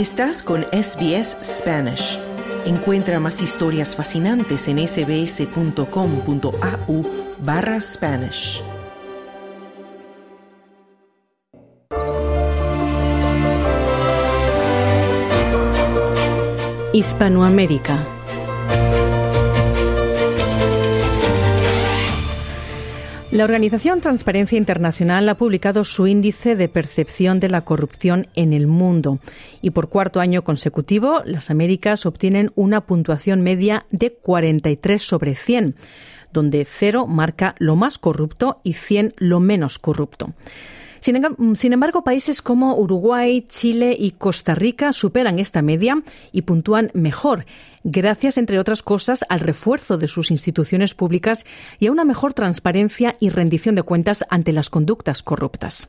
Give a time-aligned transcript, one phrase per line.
[0.00, 2.18] Estás con SBS Spanish.
[2.64, 5.82] Encuentra más historias fascinantes en sbs.com.au
[7.40, 8.62] barra Spanish.
[16.94, 18.19] Hispanoamérica
[23.32, 28.66] La organización Transparencia Internacional ha publicado su índice de percepción de la corrupción en el
[28.66, 29.20] mundo
[29.62, 35.76] y por cuarto año consecutivo las Américas obtienen una puntuación media de 43 sobre 100,
[36.32, 40.34] donde 0 marca lo más corrupto y 100 lo menos corrupto.
[41.00, 47.46] Sin embargo, países como Uruguay, Chile y Costa Rica superan esta media y puntúan mejor,
[47.84, 51.46] gracias, entre otras cosas, al refuerzo de sus instituciones públicas
[51.78, 55.88] y a una mejor transparencia y rendición de cuentas ante las conductas corruptas.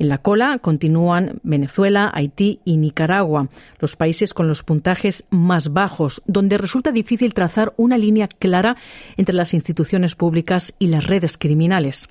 [0.00, 6.22] En la cola continúan Venezuela, Haití y Nicaragua, los países con los puntajes más bajos,
[6.24, 8.78] donde resulta difícil trazar una línea clara
[9.18, 12.08] entre las instituciones públicas y las redes criminales.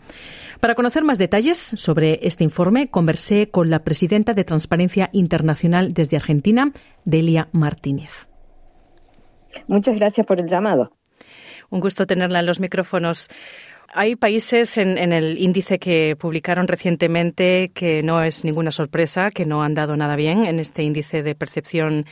[0.60, 6.18] Para conocer más detalles sobre este informe, conversé con la presidenta de Transparencia Internacional desde
[6.18, 6.72] Argentina,
[7.06, 8.28] Delia Martínez.
[9.66, 10.92] Muchas gracias por el llamado.
[11.72, 13.30] Un gusto tenerla en los micrófonos.
[13.94, 19.64] Hay países en, el índice que publicaron recientemente que no es ninguna sorpresa, que no
[19.64, 22.06] han dado nada bien en este índice de percepción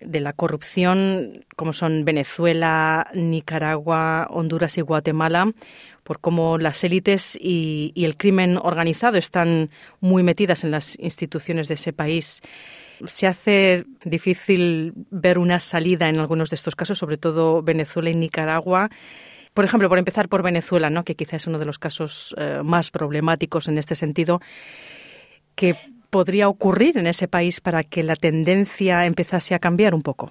[0.00, 5.52] de la corrupción, como son Venezuela, Nicaragua, Honduras y Guatemala,
[6.04, 11.66] por cómo las élites y, y el crimen organizado están muy metidas en las instituciones
[11.66, 12.42] de ese país
[13.06, 18.14] se hace difícil ver una salida en algunos de estos casos, sobre todo Venezuela y
[18.14, 18.90] Nicaragua.
[19.54, 21.04] Por ejemplo, por empezar por Venezuela, ¿no?
[21.04, 24.40] que quizás es uno de los casos eh, más problemáticos en este sentido,
[25.54, 25.74] ¿qué
[26.10, 30.30] podría ocurrir en ese país para que la tendencia empezase a cambiar un poco?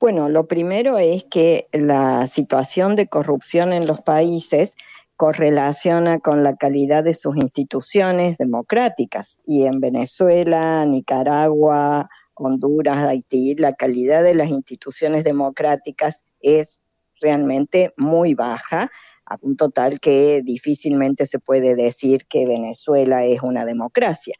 [0.00, 4.74] Bueno, lo primero es que la situación de corrupción en los países
[5.16, 9.38] correlaciona con la calidad de sus instituciones democráticas.
[9.46, 16.80] Y en Venezuela, Nicaragua, Honduras, Haití, la calidad de las instituciones democráticas es
[17.22, 18.90] realmente muy baja,
[19.24, 24.34] a punto tal que difícilmente se puede decir que Venezuela es una democracia.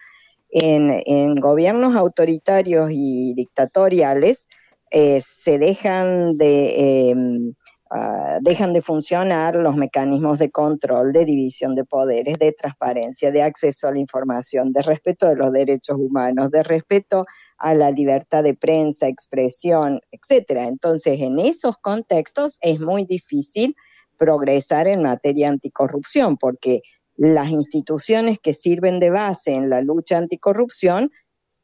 [0.51, 4.49] En, gobiernos autoritarios y dictatoriales
[4.91, 7.55] eh, se dejan de
[7.95, 13.43] Ah, dejan de funcionar los mecanismos de control, de división de poderes, de transparencia, de
[13.43, 17.27] acceso a la información, de respeto de los derechos humanos, de respeto
[17.59, 20.69] a la libertad de prensa, expresión, etcétera.
[20.69, 23.77] Entonces, en esos contextos es muy difícil
[24.17, 26.81] progresar en materia anticorrupción, porque
[27.17, 31.11] las instituciones que sirven de base en la lucha anticorrupción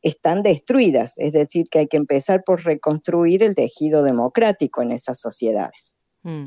[0.03, 5.19] están destruidas, es decir, que hay que empezar por reconstruir el tejido democrático en esas
[5.19, 5.98] sociedades.
[6.23, 6.47] Mm.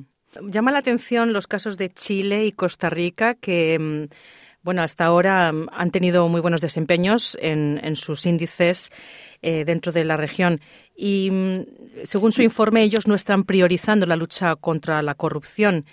[0.50, 4.14] Llama la atención los casos de Chile y Costa Rica que, mm,
[4.64, 8.92] bueno, hasta ahora mm, han tenido muy buenos desempeños en, sus índices
[9.42, 10.62] eh, dentro de la región.
[10.96, 11.32] Y
[12.06, 15.86] según su informe, ellos no están priorizando la lucha contra la corrupción.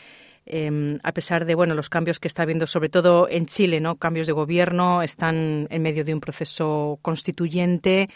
[0.51, 3.97] Em, a pesar de bueno los cambios que está habiendo sobre todo en Chile no
[3.97, 8.09] cambios de gobierno están en medio de un proceso constituyente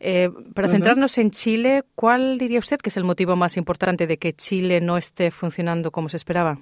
[0.00, 4.16] eh, para centrarnos en Chile, ¿cuál diría usted que es el motivo más importante de
[4.16, 6.58] que Chile no esté funcionando como se esperaba?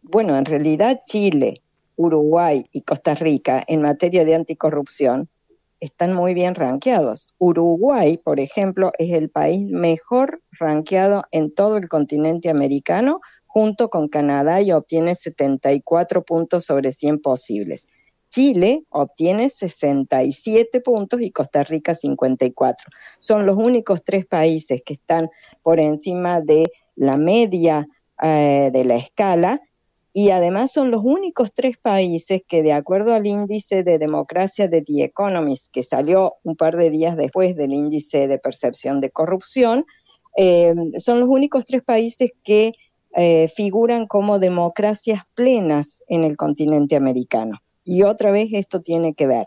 [0.00, 1.60] Bueno, en realidad Chile,
[1.96, 5.28] Uruguay y Costa Rica en materia de anticorrupción
[5.78, 7.28] están muy bien ranqueados.
[7.38, 14.08] Uruguay, por ejemplo, es el país mejor ranqueado en todo el continente americano, junto con
[14.08, 17.86] Canadá y obtiene 74 puntos sobre 100 posibles.
[18.30, 22.90] Chile obtiene 67 puntos y Costa Rica 54.
[23.18, 25.28] Son los únicos tres países que están
[25.62, 27.88] por encima de la media
[28.22, 29.60] eh, de la escala
[30.12, 34.82] y además son los únicos tres países que de acuerdo al índice de democracia de
[34.82, 39.86] The Economist, que salió un par de días después del índice de percepción de corrupción,
[40.36, 42.72] eh, son los únicos tres países que
[43.16, 47.60] eh, figuran como democracias plenas en el continente americano.
[47.84, 49.46] Y otra vez esto tiene que ver.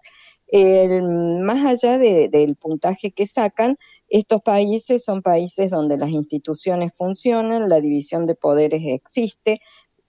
[1.41, 3.77] más allá del puntaje que sacan,
[4.09, 9.62] estos países son países donde las instituciones funcionan, la división de poderes existe,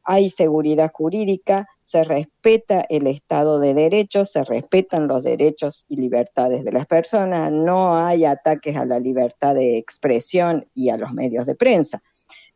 [0.05, 6.65] hay seguridad jurídica, se respeta el Estado de Derecho, se respetan los derechos y libertades
[6.65, 11.47] de las personas, no hay ataques a la libertad de expresión y a los medios
[11.47, 12.03] de prensa.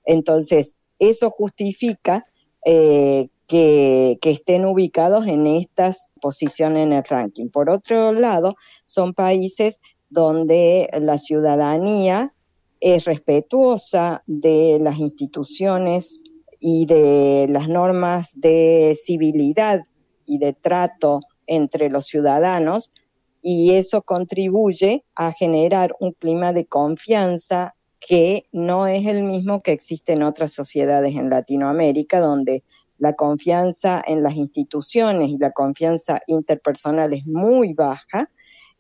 [0.05, 2.27] Entonces, eso justifica
[2.65, 7.49] eh, que, estén ubicados en estas posiciones en el ranking.
[7.49, 8.55] Por otro lado,
[8.85, 9.81] son países
[10.11, 12.35] donde la ciudadanía
[12.81, 16.23] es respetuosa de las instituciones
[16.61, 19.81] y de las normas de civilidad
[20.27, 22.93] y de trato entre los ciudadanos
[23.41, 29.73] y eso contribuye a generar un clima de confianza que no es el mismo que
[29.73, 32.63] existe en otras sociedades en Latinoamérica, donde
[32.99, 38.31] la confianza en las instituciones y la confianza interpersonal es muy baja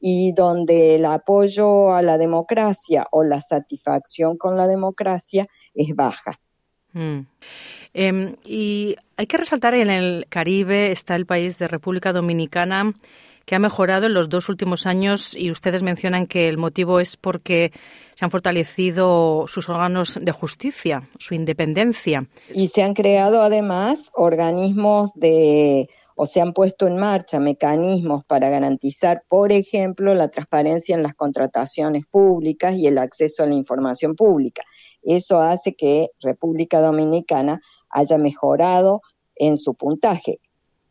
[0.00, 6.38] y donde el apoyo a la democracia o la satisfacción con la democracia es baja.
[6.92, 7.20] Mm.
[7.94, 12.94] Em, y hay que resaltar en el Caribe está el país de República Dominicana
[13.48, 17.16] que ha mejorado en los dos últimos años y ustedes mencionan que el motivo es
[17.16, 17.72] porque
[18.14, 22.26] se han fortalecido sus órganos de justicia, su independencia.
[22.52, 28.50] Y se han creado además organismos de o se han puesto en marcha mecanismos para
[28.50, 34.14] garantizar, por ejemplo, la transparencia en las contrataciones públicas y el acceso a la información
[34.14, 34.62] pública.
[35.02, 39.00] Eso hace que República Dominicana haya mejorado
[39.36, 40.40] en su puntaje.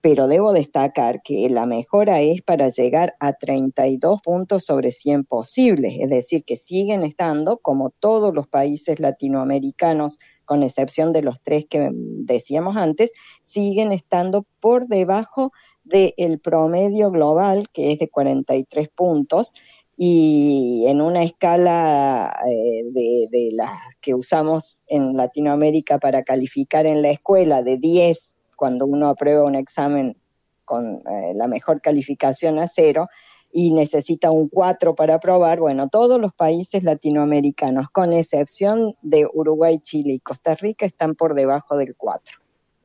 [0.01, 5.95] Pero debo destacar que la mejora es para llegar a 32 puntos sobre 100 posibles,
[5.99, 11.65] es decir, que siguen estando, como todos los países latinoamericanos, con excepción de los tres
[11.69, 13.11] que decíamos antes,
[13.41, 15.51] siguen estando por debajo
[15.83, 19.53] del promedio global, que es de 43 puntos,
[19.99, 27.09] y en una escala eh, de, las que usamos en Latinoamérica para calificar en la
[27.09, 30.17] escuela de 10, cuando uno aprueba un examen
[30.65, 33.07] con eh, la mejor calificación a cero,
[33.51, 39.79] y necesita un 4 para aprobar, bueno, todos los países latinoamericanos, con excepción de Uruguay,
[39.79, 42.37] Chile y Costa Rica, están por debajo del 4.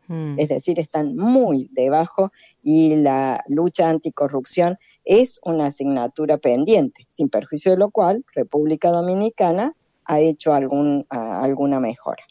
[0.08, 0.38] Mm.
[0.38, 2.32] Es decir, están muy debajo
[2.62, 9.74] y la lucha anticorrupción es una asignatura pendiente, sin perjuicio de lo cual República Dominicana
[10.04, 12.24] ha hecho algún, alguna mejora.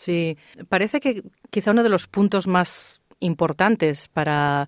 [0.00, 0.38] Sí,
[0.70, 4.66] parece que quizá uno de los puntos más importantes para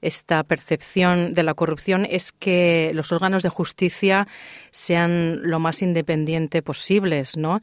[0.00, 4.28] esta percepción de la corrupción es que los órganos de justicia
[4.70, 7.60] sean lo más independiente posibles, ¿no?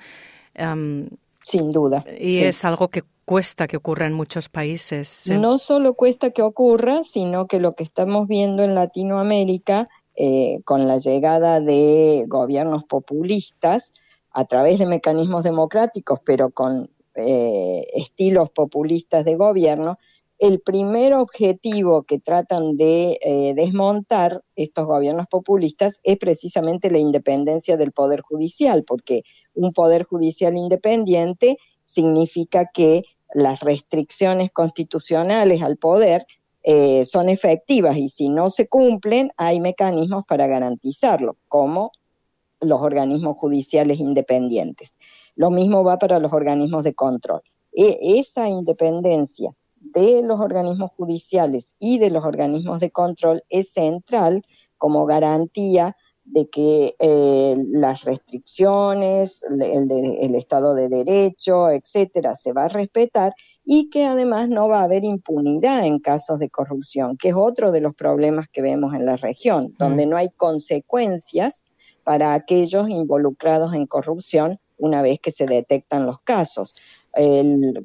[1.42, 2.04] Sin duda.
[2.20, 5.32] Y es algo que cuesta que ocurra en muchos países.
[5.32, 9.88] No solo cuesta que ocurra, sino que lo que estamos viendo en Latinoamérica
[10.18, 13.94] eh, con la llegada de gobiernos populistas
[14.32, 19.98] a través de mecanismos democráticos, pero con eh, estilos populistas de gobierno,
[20.38, 27.78] el primer objetivo que tratan de eh, desmontar estos gobiernos populistas es precisamente la independencia
[27.78, 29.24] del Poder Judicial, porque
[29.54, 33.04] un Poder Judicial independiente significa que
[33.34, 36.26] las restricciones constitucionales al poder
[36.64, 41.92] eh, son efectivas y si no se cumplen hay mecanismos para garantizarlo, como
[42.60, 44.98] los organismos judiciales independientes.
[45.36, 47.42] Lo mismo va para los organismos de control.
[47.74, 54.44] E, esa independencia de los organismos judiciales y de los organismos de control es central
[54.78, 55.96] como garantía
[56.26, 63.90] de que eh, las restricciones, el, Estado de Derecho, etcétera, se va a respetar y
[63.90, 67.82] que además no va a haber impunidad en casos de corrupción, que es otro de
[67.82, 69.76] los problemas que vemos en la región, mm.
[69.78, 71.64] donde no hay consecuencias
[72.04, 76.76] para aquellos involucrados en corrupción una vez que se detectan los casos.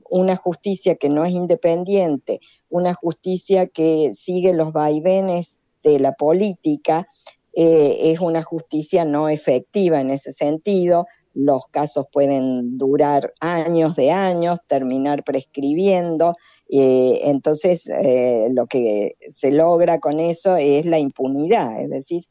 [0.08, 7.08] una justicia que no es independiente, una justicia que sigue los vaivenes de la política,
[7.52, 11.06] eh, es una justicia no efectiva en ese sentido.
[11.34, 16.36] Los casos pueden durar años de años, terminar prescribiendo.
[16.68, 22.24] Eh, entonces, eh, lo que se logra con eso es la impunidad, es decir,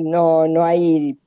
[0.00, 1.18] no, no hay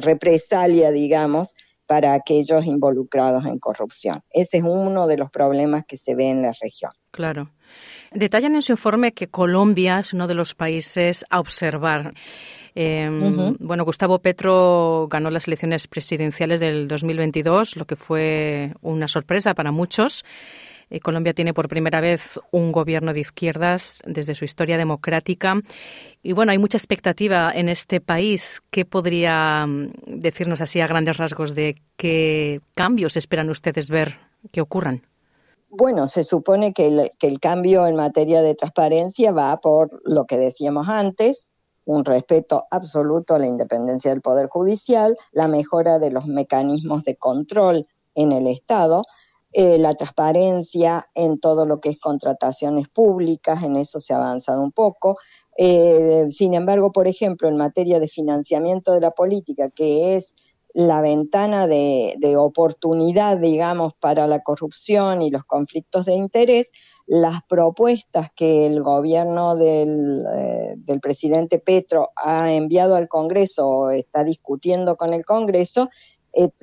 [0.00, 1.54] represalia, digamos,
[1.86, 4.22] para aquellos involucrados en corrupción.
[4.30, 6.92] Ese es uno de los problemas que se ve en la región.
[7.10, 7.50] Claro.
[8.12, 12.14] Detallan en su informe que Colombia es uno de los países a observar.
[12.74, 19.54] Em, bueno, Gustavo Petro ganó las elecciones presidenciales del 2022, lo que fue una sorpresa
[19.54, 20.24] para muchos.
[20.90, 25.60] Eh, Colombia tiene por primera vez un gobierno de izquierdas desde su historia democrática.
[26.22, 28.62] Y bueno, hay mucha expectativa en este país.
[28.70, 34.18] ¿Qué podría mm, decirnos así a grandes rasgos de qué cambios esperan ustedes ver
[34.50, 35.02] que ocurran?
[35.70, 36.86] Bueno, se supone que
[37.20, 41.52] el, cambio en materia de transparencia va por lo que decíamos antes,
[41.84, 47.16] un respeto absoluto a la independencia del Poder Judicial, la mejora de los mecanismos de
[47.16, 49.04] control en el Estado,
[49.52, 54.60] eh, la transparencia en todo lo que es contrataciones públicas, en eso se ha avanzado
[54.60, 55.16] un poco.
[55.56, 60.34] Eh, sin embargo, por ejemplo, en materia de financiamiento de la política, que es
[60.74, 66.70] la ventana de, oportunidad, digamos, para la corrupción y los conflictos de interés,
[67.06, 74.24] las propuestas que el gobierno del, eh, presidente Petro ha enviado al Congreso o está
[74.24, 75.88] discutiendo con el Congreso,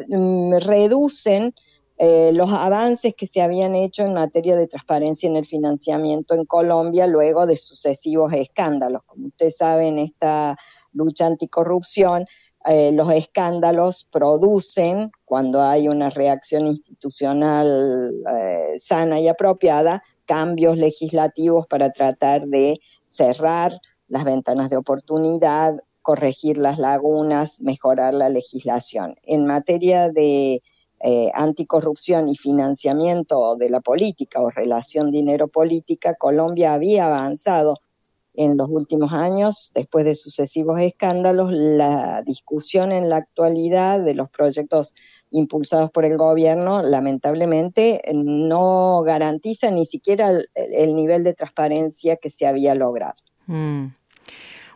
[0.08, 1.56] mm, reducen
[1.98, 6.46] eh, los avances que se habían hecho en materia de transparencia en el financiamiento en
[6.46, 9.04] Colombia luego de sucesivos escándalos.
[9.06, 10.58] Como ustedes saben, esta
[10.92, 12.26] lucha anticorrupción,
[12.66, 21.66] eh, los escándalos producen, cuando hay una reacción institucional eh, sana y apropiada, cambios legislativos
[21.68, 29.16] para tratar de cerrar las ventanas de oportunidad, corregir las lagunas, mejorar la legislación.
[29.24, 30.62] En materia de
[31.08, 37.78] eh, anticorrupción y financiamiento de la política o relación dinero-política, Colombia había avanzado
[38.34, 44.32] en los últimos años, después de sucesivos escándalos, la discusión en la actualidad de los
[44.32, 44.96] proyectos
[45.30, 52.48] impulsados por el gobierno, lamentablemente, no garantiza ni siquiera el, nivel de transparencia que se
[52.48, 53.22] había logrado.
[53.46, 53.90] Mm.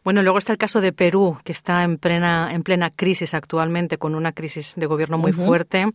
[0.04, 3.98] Bueno, luego está el caso de Perú, que está en plena, en plena crisis actualmente,
[3.98, 5.86] con una crisis de gobierno muy fuerte.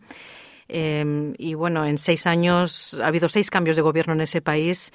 [0.67, 4.91] Em, y bueno, en seis años ha habido seis cambios de gobierno en ese país.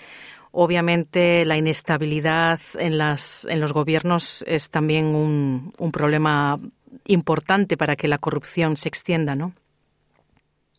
[0.53, 6.59] Obviamente la inestabilidad en, las, en los gobiernos es también un, un problema
[7.07, 9.53] importante para que la corrupción se extienda, ¿no?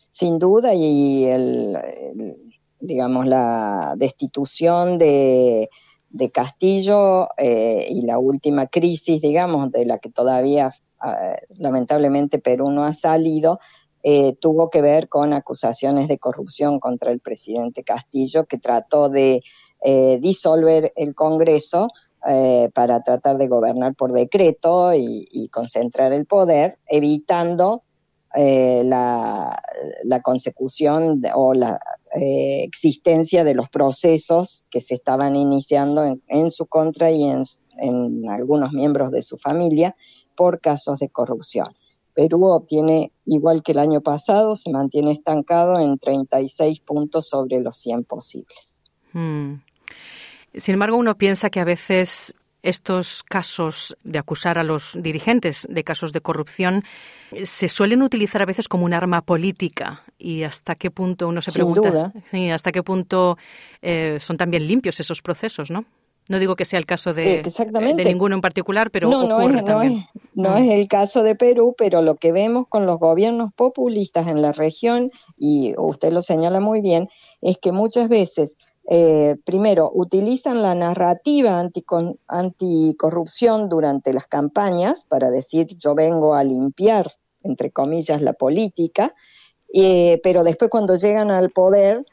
[0.10, 1.78] Sin duda, y el
[2.82, 5.70] digamos, la destitución de
[6.12, 12.70] de Castillo eh, y la última crisis, digamos, de la que todavía ah, lamentablemente Perú
[12.70, 13.60] no ha salido,
[14.04, 19.44] eh, tuvo que ver con acusaciones de corrupción contra el presidente Castillo, que trató de
[19.84, 21.88] eh, disolver el Congreso
[22.76, 27.82] para tratar de gobernar por decreto y, concentrar el poder, evitando
[28.36, 29.60] la,
[30.22, 31.80] consecución o la
[32.14, 37.44] eh, existencia de los procesos que se estaban iniciando en, su contra y en,
[38.30, 39.96] algunos miembros de su familia
[40.36, 41.68] por casos de corrupción.
[42.14, 47.78] Perú obtiene, igual que el año pasado, se mantiene estancado en 36 puntos sobre los
[47.78, 48.84] 100 posibles.
[49.14, 49.56] Hmm.
[50.54, 55.84] Sin embargo, uno piensa que a veces estos casos de acusar a los dirigentes de
[55.84, 56.84] casos de corrupción
[57.44, 61.52] se suelen utilizar a veces como un arma política y hasta qué punto uno se
[61.52, 62.14] pregunta
[62.54, 63.38] hasta qué punto
[63.82, 65.86] eh, son también limpios esos procesos, ¿no?
[66.30, 69.66] No digo que sea el caso de, de ninguno en particular, pero no, ocurre es,
[69.66, 70.06] también.
[70.34, 74.42] No, es, el caso de Perú, pero lo que vemos con los gobiernos populistas en
[74.42, 77.10] la región, y usted lo señala muy bien,
[77.42, 78.56] es que muchas veces
[78.88, 81.60] eh, primero, utilizan la narrativa
[82.28, 89.14] anticorrupción durante las campañas para decir yo vengo a limpiar, entre comillas, la política,
[89.74, 92.06] eh, pero después cuando llegan al poder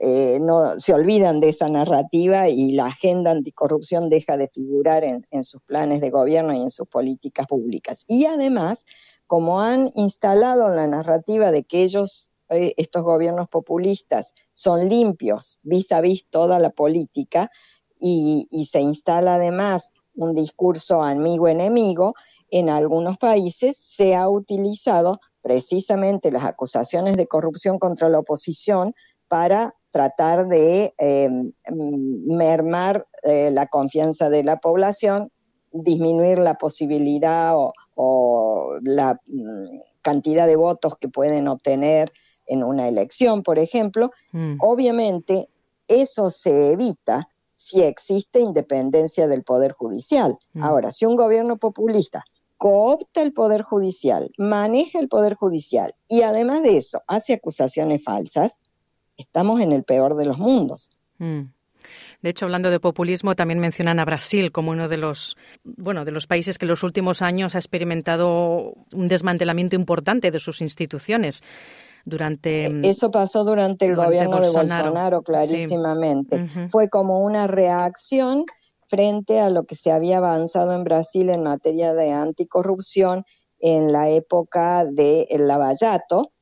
[0.00, 5.26] eh, no se olvidan de esa narrativa y la agenda anticorrupción deja de figurar en,
[5.30, 8.04] en sus planes de gobierno y en sus políticas públicas.
[8.06, 8.86] Y además,
[9.26, 15.92] como han instalado la narrativa de que ellos eh, estos gobiernos populistas son limpios vis
[15.92, 17.50] a vis toda la política
[18.00, 22.14] y, se instala además un discurso amigo-enemigo,
[22.50, 28.94] en algunos países se ha utilizado precisamente las acusaciones de corrupción contra la oposición
[29.28, 35.30] para tratar de em, mermar eh, la confianza de la población,
[35.72, 37.54] disminuir la posibilidad
[37.94, 42.12] o la mm, cantidad de votos que pueden obtener
[42.48, 44.56] en una elección, por ejemplo, mm.
[44.60, 45.48] obviamente
[45.86, 50.38] eso se evita si existe independencia del Poder Judicial.
[50.52, 50.62] Mm.
[50.62, 52.24] Ahora, si un gobierno populista
[52.56, 58.60] coopta el Poder Judicial, maneja el Poder Judicial y además de eso hace acusaciones falsas,
[59.16, 60.90] estamos en el peor de los mundos.
[61.18, 61.42] Mm.
[62.20, 66.10] De hecho, hablando de populismo, también mencionan a Brasil como uno de los, bueno, de
[66.10, 71.42] los países que en los últimos años ha experimentado un desmantelamiento importante de sus instituciones
[72.08, 72.66] durante...
[72.66, 76.48] E, eso pasó durante el gobierno de Bolsonaro, clarísimamente.
[76.68, 78.44] Fue como una reacción
[78.86, 83.24] frente a lo que se había avanzado en Brasil en materia de anticorrupción
[83.60, 86.32] en la época del Lavallato,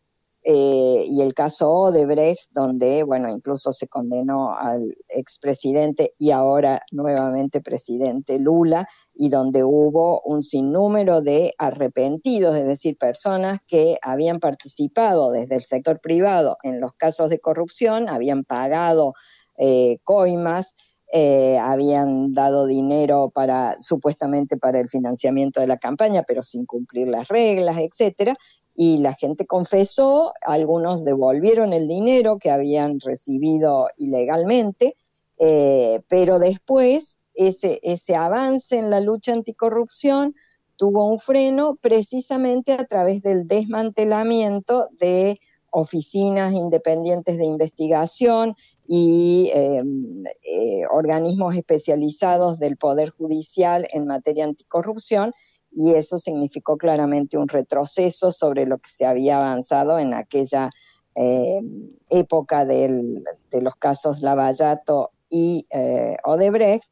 [0.49, 7.61] eh, y el caso Odebrecht, donde, bueno, incluso se condenó al expresidente y ahora nuevamente
[7.61, 15.33] presidente Lula, y donde hubo un sinnúmero de arrepentidos, es decir, personas que habían participado
[15.33, 19.15] desde el sector privado en los casos de corrupción, habían pagado
[19.59, 20.77] eh, coimas,
[21.13, 27.09] eh, habían dado dinero para supuestamente para el financiamiento de la campaña, pero sin cumplir
[27.09, 28.37] las reglas, etcétera,
[28.77, 34.97] y la gente confesó, algunos devolvieron el dinero que habían recibido ilegalmente,
[35.39, 40.35] eh, pero después ese, ese avance en la lucha anticorrupción
[40.77, 45.41] tuvo un freno precisamente a través del desmantelamiento de
[45.71, 48.55] oficinas independientes de investigación
[48.87, 55.33] y em, eh, organismos especializados del Poder Judicial en materia anticorrupción
[55.77, 60.71] y eso significó claramente un retroceso sobre lo que se había avanzado en aquella
[61.15, 61.61] eh,
[62.09, 63.23] época de
[63.61, 66.89] los casos Lavallato y eh, Odebrecht,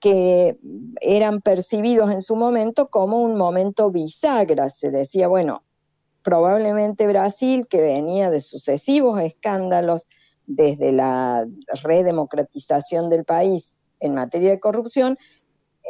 [0.00, 0.58] que
[1.00, 4.68] eran percibidos en su momento como un momento bisagra.
[4.68, 5.62] Se decía, bueno,
[6.24, 10.08] probablemente Brasil, que venía de sucesivos escándalos
[10.46, 11.46] desde la
[11.84, 15.18] redemocratización del país en materia de corrupción,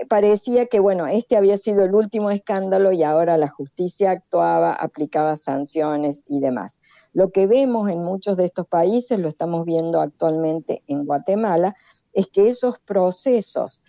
[0.08, 5.36] parecía que, bueno, este había sido el último escándalo y ahora la justicia actuaba, aplicaba
[5.36, 6.78] sanciones y demás.
[7.12, 11.76] Lo que vemos en muchos de estos países, lo estamos viendo actualmente en Guatemala,
[12.12, 13.82] es que esos procesos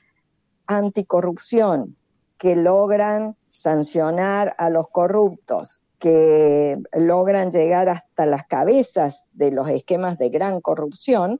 [0.67, 1.95] anticorrupción
[2.37, 10.17] que logran sancionar a los corruptos, que logran llegar hasta las cabezas de los esquemas
[10.17, 11.39] de gran corrupción,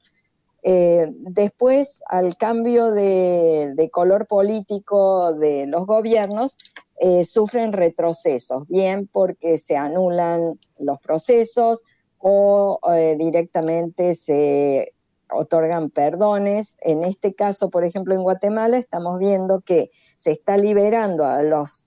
[0.68, 6.58] eh, después, al cambio de, color político de los gobiernos,
[7.00, 11.84] eh, sufren retrocesos, bien porque se anulan los procesos
[12.18, 14.94] o eh, directamente se
[15.30, 16.78] otorgan perdones.
[16.82, 21.86] En este caso, por ejemplo, en Guatemala estamos viendo que se está liberando a los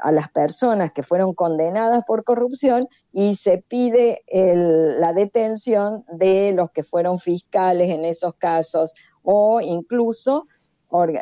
[0.00, 6.70] a las personas que fueron condenadas por corrupción y se pide la detención de los
[6.70, 10.46] que fueron fiscales en esos casos o incluso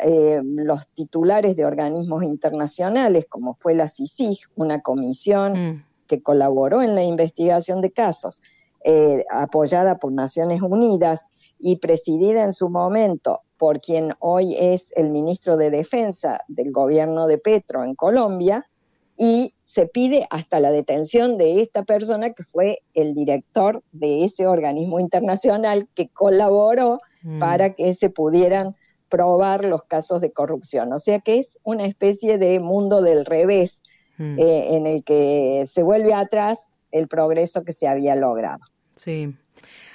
[0.02, 5.84] eh, los titulares de organismos internacionales, como fue la CICIG, una comisión mm.
[6.06, 8.42] que colaboró en la investigación de casos,
[8.84, 15.08] eh, apoyada por Naciones Unidas y presidida en su momento por quien hoy es el
[15.08, 18.68] ministro de Defensa del gobierno de Petro en Colombia,
[19.16, 24.46] y se pide hasta la detención de esta persona que fue el director de ese
[24.46, 27.38] organismo internacional que colaboró mm.
[27.38, 28.76] para que se pudieran
[29.08, 30.92] probar los casos de corrupción.
[30.92, 33.82] O sea que es una especie de mundo del revés
[34.18, 34.38] mm.
[34.38, 38.60] eh, en el que se vuelve atrás el progreso que se había logrado.
[38.96, 39.34] Sí.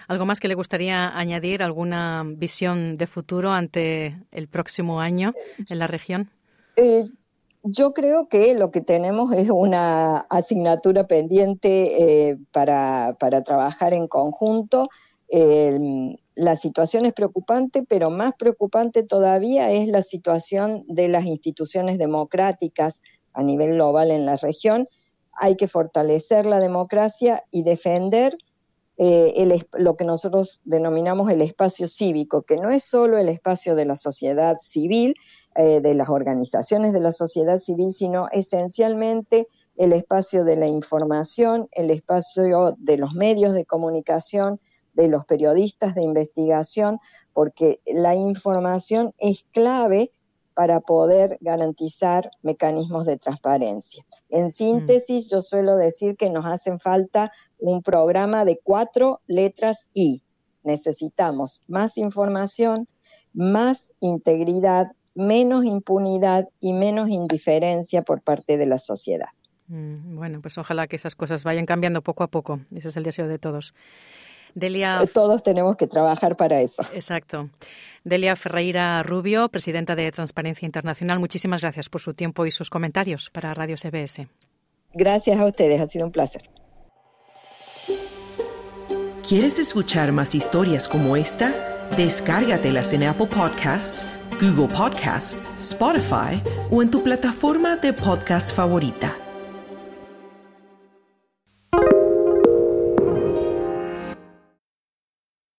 [0.08, 1.62] ¿Algo más que le gustaría añadir?
[1.62, 5.34] ¿Alguna visión de futuro ante el próximo año
[5.70, 6.32] en la región?
[6.78, 7.04] Eh,
[7.64, 14.88] yo creo que lo que tenemos es una asignatura pendiente eh, para, trabajar en conjunto.
[16.36, 23.02] la situación es preocupante, pero más preocupante todavía es la situación de las instituciones democráticas
[23.34, 24.88] a nivel global en la región.
[25.34, 28.38] Hay que fortalecer la democracia y defender
[29.02, 33.86] eh, lo que nosotros denominamos el espacio cívico, que no es solo el espacio de
[33.86, 35.16] la sociedad civil,
[35.56, 41.70] eh, de las organizaciones de la sociedad civil, sino esencialmente el espacio de la información,
[41.72, 44.60] el espacio de los medios de comunicación,
[44.96, 47.00] de los periodistas de investigación,
[47.32, 50.12] porque la información es clave
[50.60, 54.06] para poder garantizar mecanismos de transparencia.
[54.28, 60.22] En síntesis, yo suelo decir que nos hacen falta un programa de cuatro letras I.
[60.64, 62.90] Necesitamos más información,
[63.32, 69.30] más integridad, menos impunidad y menos indiferencia por parte de la sociedad.
[69.68, 72.60] Mm, bueno, pues ojalá que esas cosas vayan cambiando poco a poco.
[72.76, 73.74] Ese es el deseo de todos.
[74.56, 75.00] Delia...
[75.02, 76.84] Eh, todos tenemos que trabajar para eso.
[76.94, 77.50] Exacto.
[78.04, 83.30] Delia Ferreira Rubio, presidenta de Transparencia Internacional, muchísimas gracias por su tiempo y sus comentarios
[83.30, 84.28] para Radio CBS.
[84.94, 86.50] Gracias a ustedes, ha sido un placer.
[89.28, 91.54] ¿Quieres escuchar más historias como esta?
[91.96, 94.08] Descárgatelas en Apple Podcasts,
[94.42, 99.16] Google Podcasts, Spotify o en tu plataforma de podcast favorita.